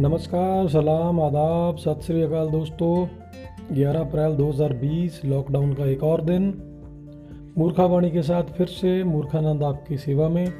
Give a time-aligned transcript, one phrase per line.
[0.00, 3.06] नमस्कार, सलाम, आदाब, सत श्री अकाल दोस्तों।
[3.76, 6.62] 11 अप्रैल 2020 लॉकडाउन का एक और दिन।
[7.58, 10.52] मूर्खावाणी के साथ फिर से मूर्खानंद आपकी सेवा में।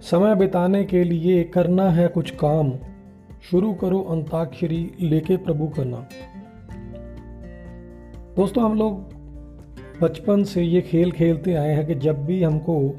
[0.00, 2.72] समय बिताने के लिए करना है कुछ काम।
[3.50, 6.02] शुरू करो अंताक्षरी, लेके प्रभु का नाम।
[8.36, 9.04] दोस्तों, हम लोग
[10.02, 12.96] बचपन से ये खेल खेलते आए हैं कि जब भी हमको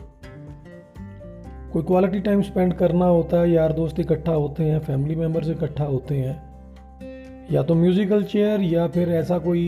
[1.74, 5.84] कोई क्वालिटी टाइम स्पेंड करना होता है, यार दोस्त इकट्ठा होते हैं फैमिली मेंबर्स इकट्ठा
[5.84, 6.36] होते हैं,
[7.52, 9.68] या तो म्यूज़िकल चेयर या फिर ऐसा कोई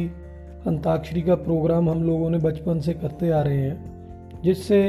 [0.67, 4.79] अंताक्षरी का प्रोग्राम हम लोगों ने बचपन से करते आ रहे हैं, जिससे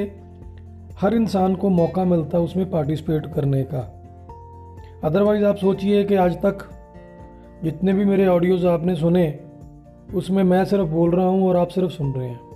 [1.01, 3.81] हर इंसान को मौका मिलता है उसमें पार्टिसिपेट करने का।
[5.05, 6.69] अदरवाइज़ आप सोचिए कि आज तक
[7.65, 9.39] जितने भी मेरे ऑडियोज़ आपने सुने,
[10.15, 12.50] उसमें मैं सिर्फ़ बोल रहा हूँ और आप सिर्फ़ सुन रहे हैं।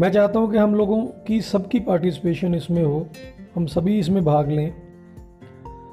[0.00, 3.06] मैं चाहता हूँ कि हम लोगों की सबकी पार्टिसिपेशन इसमें हो।
[3.54, 4.70] हम सभी इसमें भाग लें।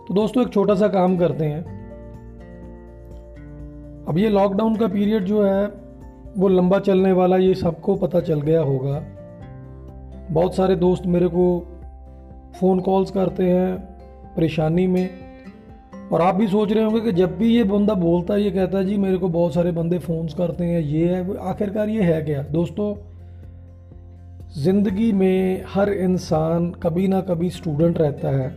[0.07, 1.63] तो दोस्तों, एक छोटा सा काम करते हैं।
[4.07, 5.71] अब ये लॉकडाउन का पीरियड जो है,
[6.37, 9.03] वो लंबा चलने वाला, ये सबको पता चल गया होगा।
[10.31, 11.67] बहुत सारे दोस्त मेरे को
[12.59, 13.77] फ़ोन कॉल्स करते हैं
[14.37, 15.09] परेशानी में।
[16.11, 18.77] और आप भी सोच रहे होंगे कि जब भी ये बंदा बोलता है, ये कहता
[18.77, 22.21] है, जी, मेरे को बहुत सारे बंदे फ़ोन्स करते हैं, ये है, आखिरकार ये है
[22.21, 22.43] क्या?
[22.43, 23.14] दोस्तों
[24.57, 28.47] ज़िंदगी में हर इंसान कभी ना कभी स्टूडेंट रहता है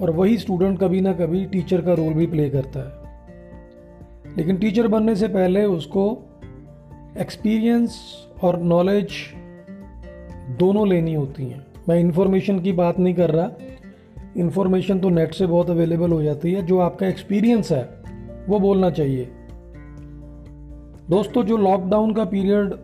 [0.00, 4.88] और वही स्टूडेंट कभी ना कभी टीचर का रोल भी प्ले करता है। लेकिन टीचर
[4.88, 6.24] बनने से पहले उसको
[7.18, 8.00] एक्सपीरियंस
[8.42, 9.08] और नॉलेज
[10.58, 13.50] दोनों लेनी होती हैं। मैं इन्फॉर्मेशन की बात नहीं कर रहा।
[14.36, 17.88] इन्फॉर्मेशन तो नेट से बहुत अवेलेबल हो जाती है। जो आपका एक्सपीरियंस है,
[18.48, 19.28] वो बोलना चाहिए।
[21.10, 22.74] दोस्तों, जो लॉकडाउन का पीरियड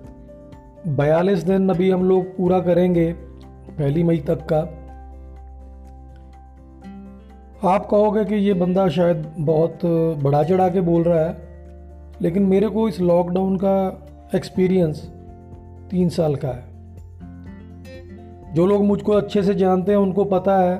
[0.88, 3.12] बयालीस दिन अभी हम लोग पूरा करेंगे
[3.78, 4.58] पहली मई तक का।
[7.68, 9.78] आप कहोगे कि ये बंदा शायद बहुत
[10.22, 11.36] बढ़ा चढ़ा के बोल रहा है,
[12.22, 15.00] लेकिन मेरे को इस लॉकडाउन का एक्सपीरियंस
[15.90, 16.64] तीन साल का है।
[18.54, 20.76] जो लोग मुझको अच्छे से जानते हैं, उनको पता है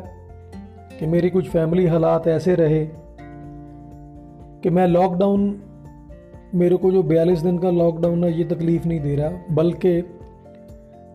[0.99, 2.87] कि मेरी कुछ फैमिली हालात ऐसे रहे
[4.63, 5.63] कि मैं लॉकडाउन
[6.55, 10.03] मेरे को जो बयालीस दिन का लॉकडाउन है, ये तकलीफ़ नहीं दे रहा। बल्कि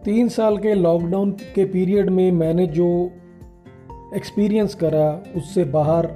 [0.06, 3.12] तीन साल के लॉकडाउन के पीरियड में मैंने जो
[4.16, 6.10] एक्सपीरियंस करा, उससे बाहर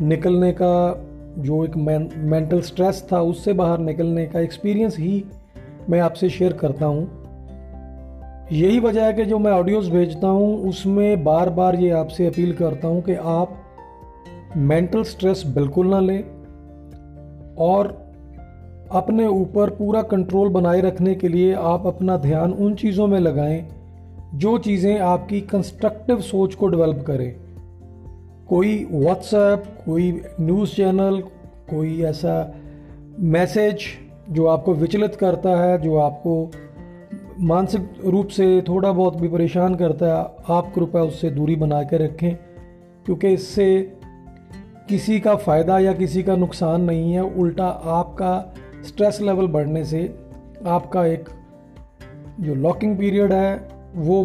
[0.00, 1.04] निकलने का
[1.38, 5.24] जो एक मेंटल स्ट्रेस था, उससे बाहर निकलने का एक्सपीरियंस ही
[5.90, 7.06] मैं आपसे शेयर करता हूँ।
[8.52, 12.52] यही वजह है कि जो मैं ऑडियोज़ भेजता हूँ, उसमें बार बार ये आपसे अपील
[12.52, 13.56] करता हूँ कि आप
[14.56, 16.22] मेंटल स्ट्रेस बिल्कुल ना लें
[17.58, 18.07] और
[18.92, 23.68] अपने ऊपर पूरा कंट्रोल बनाए रखने के लिए आप अपना ध्यान उन चीज़ों में लगाएँ,
[24.34, 27.34] जो चीज़ें आपकी कंस्ट्रक्टिव सोच को डेवलप करें।
[28.48, 31.22] कोई व्हाट्सएप कोई न्यूज़ चैनल
[31.70, 32.54] कोई ऐसा
[33.18, 33.78] मैसेज
[34.30, 36.50] जो आपको विचलित करता है, जो आपको
[37.40, 40.24] मानसिक रूप से थोड़ा बहुत भी परेशान करता है,
[40.56, 42.34] आप कृपया उससे दूरी बना के रखें,
[43.06, 43.96] क्योंकि इससे
[44.88, 50.18] किसी का फ़ायदा या किसी का नुकसान नहीं है। उल्टा आपका स्ट्रेस लेवल बढ़ने से
[50.66, 51.28] आपका एक
[52.40, 54.24] जो लॉकिंग पीरियड है, वो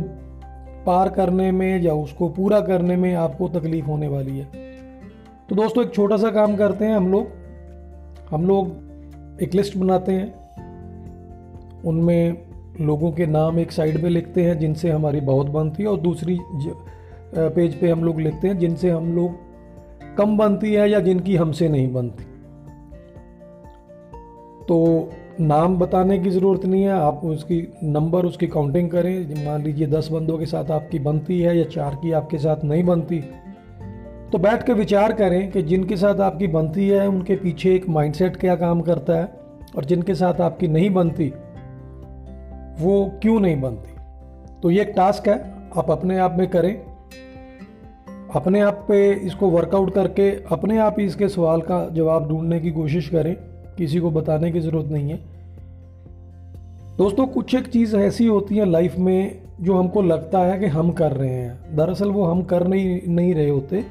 [0.86, 4.47] पार करने में या उसको पूरा करने में आपको तकलीफ़ होने वाली है।
[5.50, 7.28] तो दोस्तों, एक छोटा सा काम करते हैं हम लोग।
[8.30, 8.68] हम लोग
[9.42, 10.34] एक लिस्ट बनाते हैं।
[11.81, 12.38] उनमें
[12.81, 16.40] लोगों के नाम एक साइड पे लिखते हैं, जिनसे हमारी बहुत बनती है, और दूसरी
[17.38, 19.36] पेज पे हम लोग लिखते हैं, जिनसे हम लोग
[20.18, 22.24] कम बनती है या जिनकी हमसे नहीं बनती।
[24.68, 25.09] तो
[25.40, 30.09] नाम बताने की ज़रूरत नहीं है, आप उसकी नंबर, उसकी काउंटिंग करें। मान लीजिए दस
[30.12, 33.24] बंदों के साथ आपकी बनती है या चार की आपके साथ नहीं बनती
[34.31, 38.38] तो बैठ के विचार करें कि जिनके साथ आपकी बनती है, उनके पीछे एक माइंडसेट
[38.38, 39.25] क्या काम करता है
[39.78, 41.28] और जिनके साथ आपकी नहीं बनती,
[42.80, 43.95] वो क्यों नहीं बनती?
[44.62, 45.35] तो ये एक टास्क है,
[45.78, 46.74] आप अपने आप में करें।
[48.36, 52.71] अपने आप पे इसको वर्कआउट करके, अपने आप ही इसके सवाल का जवाब ढूँढने की
[52.71, 53.36] कोशिश करें।
[53.78, 55.20] किसी को बताने की ज़रूरत नहीं है।
[56.98, 60.92] दोस्तों, कुछ एक चीज़ ऐसी होती है लाइफ में जो हमको लगता है कि हम
[60.92, 63.86] कर रहे हैं। दरअसल वो हम कर नहीं नहीं रहे होते।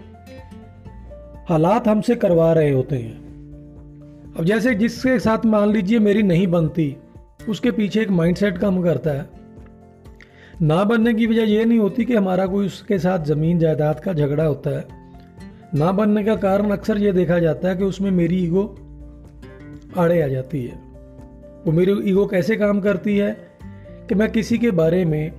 [1.49, 3.23] हालात हमसे करवा रहे होते हैं।
[4.39, 6.97] अब जैसे जिसके साथ मान लीजिए मेरी नहीं बनती,
[7.49, 9.27] उसके पीछे एक माइंडसेट काम करता है।
[10.63, 14.13] ना बनने की वजह यह नहीं होती कि हमारा कोई उसके साथ ज़मीन जायदाद का
[14.13, 14.85] झगड़ा होता है।
[15.75, 18.77] ना बनने का कारण अक्सर ये देखा जाता है कि उसमें मेरी ईगो
[19.99, 20.75] आड़े आ जाती है।
[21.67, 23.33] वो मेरी ईगो कैसे काम करती है
[24.09, 25.33] कि मैं किसी के बारे में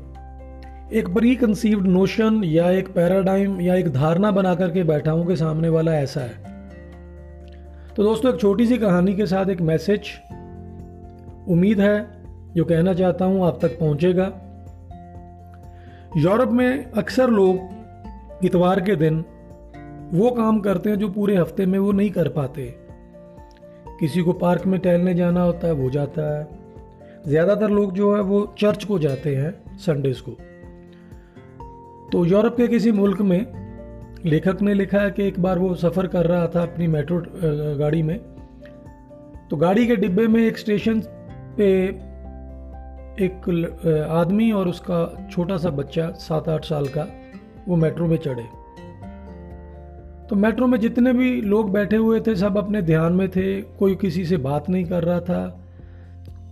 [0.94, 5.36] एक प्री कंसीव्ड नोशन या एक पैराडाइम या एक धारणा बना करके बैठा हूँ कि
[5.36, 6.54] सामने वाला ऐसा है।
[7.96, 10.00] तो दोस्तों, एक छोटी सी कहानी के साथ एक मैसेज
[11.50, 12.08] उम्मीद है
[12.56, 14.32] जो कहना चाहता हूँ आप तक पहुंचेगा।
[16.18, 19.26] यूरोप में अक्सर लोग इतवार के दिन
[20.14, 22.83] वो काम करते हैं जो पूरे हफ़्ते में वो नहीं कर पाते।
[24.04, 26.48] किसी को पार्क में टहलने जाना होता है, वो जाता है।
[27.28, 30.32] ज़्यादातर लोग जो है, वो चर्च को जाते हैं संडेज को।
[32.12, 33.46] तो यूरोप के किसी मुल्क में
[34.26, 37.22] लेखक ने लिखा है कि एक बार वो सफ़र कर रहा था अपनी मेट्रो
[37.80, 38.18] गाड़ी में।
[39.50, 41.00] तो गाड़ी के डिब्बे में एक स्टेशन
[41.58, 41.70] पे
[43.20, 43.50] एक
[44.12, 47.08] आदमी और उसका छोटा सा बच्चा, सात आठ साल का,
[47.68, 48.46] वो मेट्रो में चढ़े।
[50.30, 53.96] तो मेट्रो में जितने भी लोग बैठे हुए थे, सब अपने ध्यान में थे। कोई
[53.96, 55.60] किसी से बात नहीं कर रहा था।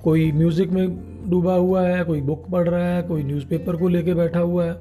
[0.04, 0.98] कोई म्यूज़िक में
[1.30, 4.74] डूबा हुआ है, कोई बुक पढ़ रहा है, कोई न्यूज़पेपर को लेके बैठा हुआ है।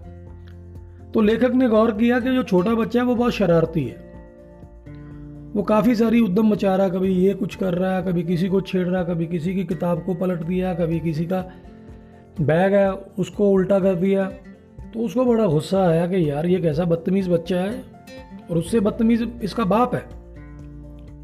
[1.15, 4.11] तो लेखक ने गौर किया कि जो छोटा बच्चा है, वो बहुत शरारती है।
[5.55, 8.61] वो काफ़ी सारी उद्यम मचा रहा कभी ये कुछ कर रहा है कभी किसी को
[8.61, 11.41] छेड़ रहा, कभी किसी की किताब को पलट दिया, कभी किसी का
[12.41, 14.25] बैग है, उसको उल्टा कर दिया।
[14.95, 18.00] तो उसको बड़ा गुस्सा आया कि यार, ये कैसा बदतमीज़ बच्चा है।
[18.51, 20.05] और उससे बदतमीज़ इसका बाप है,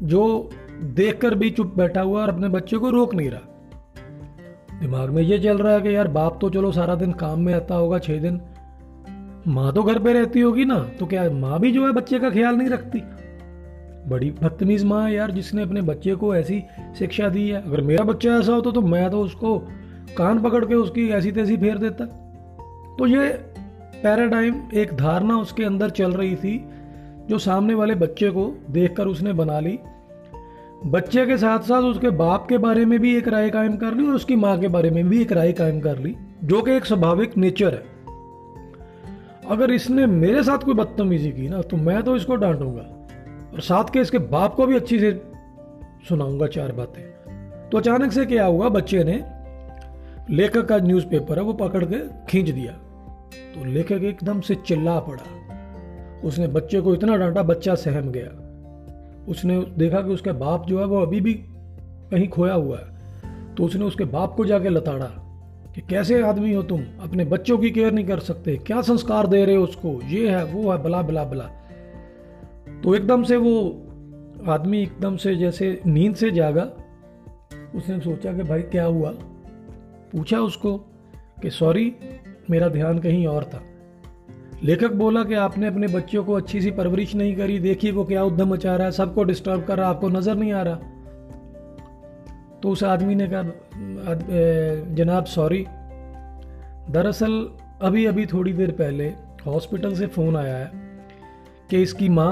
[0.03, 0.49] जो
[0.95, 5.39] देखकर भी चुप बैठा हुआ और अपने बच्चे को रोक नहीं रहा। दिमाग में ये
[5.39, 8.21] चल रहा है कि यार बाप तो चलो सारा दिन काम में रहता होगा छः
[8.21, 8.39] दिन।
[9.47, 12.29] माँ तो घर पे रहती होगी ना तो क्या माँ भी जो है बच्चे का
[12.29, 13.01] ख्याल नहीं रखती?
[14.09, 16.63] बड़ी बदतमीज माँ है यार, जिसने अपने बच्चे को ऐसी
[16.99, 19.57] शिक्षा दी है। अगर मेरा बच्चा ऐसा होता तो मैं तो उसको
[20.17, 22.05] कान पकड़ के उसकी ऐसी तैसी फेर देता।
[22.99, 23.27] तो ये
[24.03, 26.57] पैराडाइम एक धारणा उसके अंदर चल रही थी
[27.29, 29.79] जो सामने वाले बच्चे को देखकर उसने बना ली।
[30.85, 34.07] बच्चे के साथ साथ उसके बाप के बारे में भी एक राय कायम कर ली
[34.07, 36.85] और उसकी माँ के बारे में भी एक राय कायम कर ली, जो कि एक
[36.85, 37.95] स्वाभाविक नेचर है।
[39.49, 42.81] अगर इसने मेरे साथ कोई बदतमीजी की ना तो मैं तो इसको डांटूँगा
[43.53, 45.11] और साथ के इसके बाप को भी अच्छी से
[46.09, 47.03] सुनाऊँगा चार बातें।
[47.69, 49.23] तो अचानक से क्या हुआ, बच्चे ने
[50.29, 52.71] लेखक का न्यूज़पेपर है, वो पकड़ के खींच दिया।
[53.53, 55.36] तो लेखक एकदम से चिल्ला पड़ा।
[56.23, 58.43] उसने बच्चे को इतना डांटा, बच्चा सहम गया।
[59.29, 61.33] उसने देखा कि उसके बाप जो है, वो अभी भी
[62.11, 62.97] कहीं खोया हुआ है।
[63.55, 65.23] तो उसने उसके बाप को जाके लताड़ा
[65.75, 66.81] कि कैसे आदमी हो तुम?
[67.01, 70.01] अपने बच्चों की केयर नहीं कर सकते। क्या संस्कार दे रहे हो उसको?
[70.07, 71.43] ये है, वो है, बला बला बला।
[72.83, 73.83] तो एकदम से वो
[74.47, 76.69] आदमी एकदम से जैसे नींद से जागा।
[77.75, 79.11] उसने सोचा कि भाई क्या हुआ?
[80.11, 80.77] पूछा उसको
[81.41, 81.95] कि सॉरी,
[82.49, 83.61] मेरा ध्यान कहीं और था।
[84.63, 88.23] लेखक बोला कि आपने अपने बच्चों को अच्छी सी परवरिश नहीं करी देखिए वो क्या
[88.23, 90.75] उद्यम मचा रहा है, सबको डिस्टर्ब कर रहा आपको नज़र नहीं आ रहा।
[92.63, 93.43] तो उस आदमी ने कहा
[94.95, 95.65] जनाब सॉरी
[96.89, 97.39] दरअसल
[97.81, 99.07] अभी अभी थोड़ी देर पहले
[99.45, 100.71] हॉस्पिटल से फ़ोन आया है
[101.69, 102.31] कि इसकी माँ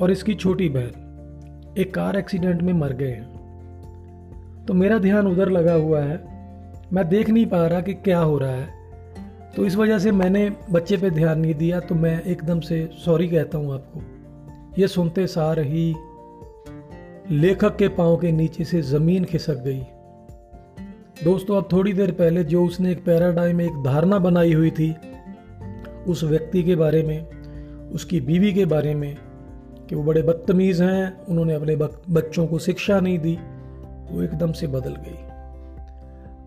[0.00, 5.50] और इसकी छोटी बहन एक कार एक्सीडेंट में मर गए हैं। तो मेरा ध्यान उधर
[5.50, 6.22] लगा हुआ है।
[6.92, 8.73] मैं देख नहीं पा रहा कि क्या हो रहा है।
[9.56, 13.28] तो इस वजह से मैंने बच्चे पे ध्यान नहीं दिया तो मैं एकदम से सॉरी
[13.28, 14.00] कहता हूँ आपको।
[14.78, 15.94] ये सुनते सार ही
[17.30, 19.82] लेखक के पाँव के नीचे से ज़मीन खिसक गई।
[21.24, 24.96] दोस्तों, अब थोड़ी देर पहले जो उसने एक पैराडाइम, एक धारणा बनाई हुई थी,
[26.08, 27.26] उस व्यक्ति के बारे में,
[27.90, 29.16] उसकी बीवी के बारे में,
[29.88, 31.76] कि वो बड़े बदतमीज़ हैं, उन्होंने अपने
[32.10, 33.38] बच्चों को शिक्षा नहीं दी,
[34.10, 35.18] वो एकदम से बदल गई।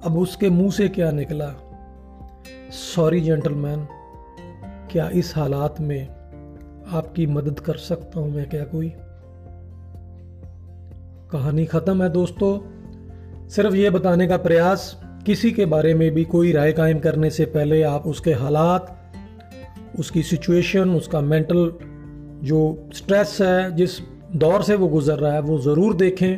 [0.04, 1.54] अब उसके मुँह से क्या निकला?
[2.72, 3.88] सॉरी जेंटलमैन,
[4.92, 6.08] क्या इस हालात में
[6.88, 8.94] आपकी मदद कर सकता हूँ मैं क्या कोई?
[11.32, 12.60] कहानी ख़त्म है दोस्तों।
[13.50, 17.46] सिर्फ़ ये बताने का प्रयास, किसी के बारे में भी कोई राय कायम करने से
[17.46, 19.14] पहले आप उसके हालात,
[20.00, 21.72] उसकी सिचुएशन, उसका मेंटल
[22.44, 24.00] जो स्ट्रेस है, जिस
[24.36, 26.38] दौर से वो गुजर रहा है, वो ज़रूर देखें।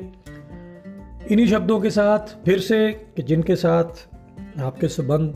[1.32, 4.08] इन्हीं शब्दों के साथ, फिर से, कि जिनके साथ
[4.62, 5.34] आपके संबंध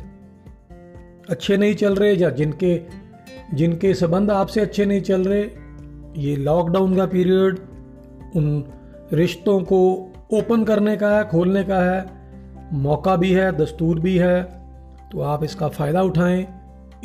[1.29, 2.81] अच्छे नहीं चल रहे या जिनके
[3.53, 5.41] जिनके संबंध आपसे अच्छे नहीं चल रहे,
[6.21, 7.59] ये लॉकडाउन का पीरियड
[8.35, 8.63] उन
[9.13, 9.79] रिश्तों को
[10.33, 12.05] ओपन करने का है, खोलने का है,
[12.73, 14.43] मौका भी है, दस्तूर भी है
[15.11, 16.47] तो आप इसका फ़ायदा उठाएँ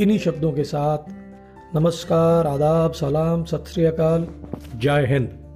[0.00, 4.26] इन्हीं शब्दों के साथ। नमस्कार, आदाब, सलाम, सत श्री अकाल।
[4.76, 5.47] जय हिंद।